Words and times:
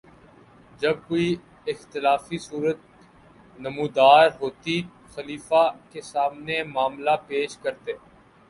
جب 0.81 0.95
کوئی 1.07 1.35
اختلافی 1.67 2.37
صورت 2.39 2.79
نمودار 3.59 4.27
ہوتی، 4.41 4.81
خلیفہ 5.15 5.63
کے 5.91 6.01
سامنے 6.03 6.63
معاملہ 6.73 7.15
پیش 7.27 7.57
کرتے 7.57 7.93